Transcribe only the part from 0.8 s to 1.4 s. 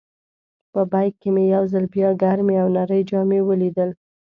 بیک کې